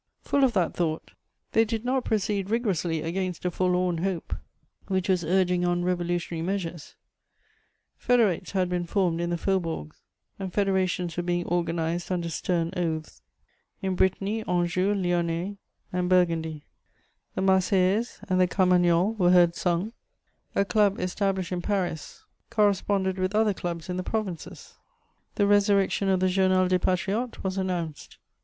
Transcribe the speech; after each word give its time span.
Full 0.23 0.43
of 0.43 0.53
that 0.53 0.73
thought, 0.73 1.11
they 1.51 1.63
did 1.63 1.85
not 1.85 2.05
proceed 2.05 2.49
rigorously 2.49 3.03
against 3.03 3.45
a 3.45 3.51
forlorn 3.51 3.99
hope 3.99 4.35
which 4.87 5.07
was 5.07 5.23
urging 5.23 5.63
on 5.63 5.85
revolutionary 5.85 6.41
measures: 6.41 6.95
federates 7.97 8.53
had 8.53 8.67
been 8.67 8.87
formed 8.87 9.21
in 9.21 9.29
the 9.29 9.37
faubourgs 9.37 10.01
and 10.39 10.51
federations 10.51 11.15
were 11.15 11.21
being 11.21 11.45
organized 11.45 12.11
under 12.11 12.31
stem 12.31 12.71
oaths 12.75 13.21
in 13.83 13.93
Brittany, 13.93 14.41
Anjou, 14.47 14.91
Lyonnais 14.95 15.57
and 15.93 16.09
Burgundy; 16.09 16.63
the 17.35 17.41
Marseillaise 17.43 18.21
and 18.27 18.41
the 18.41 18.47
Carmagnole 18.47 19.13
were 19.19 19.29
heard 19.29 19.53
sung; 19.55 19.93
a 20.55 20.65
club, 20.65 20.99
established 20.99 21.51
in 21.51 21.61
Paris, 21.61 22.23
corresponded 22.49 23.19
with 23.19 23.35
other 23.35 23.53
clubs 23.53 23.87
in 23.87 23.97
the 23.97 24.03
provinces; 24.03 24.79
the 25.35 25.45
resurrection 25.45 26.09
of 26.09 26.21
the 26.21 26.27
Journal 26.27 26.67
des 26.67 26.79
Patriotes 26.79 27.43
was 27.43 27.55
announced. 27.59 28.17